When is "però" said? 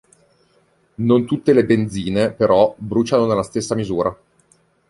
2.31-2.73